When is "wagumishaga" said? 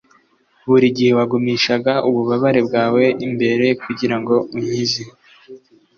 1.19-1.93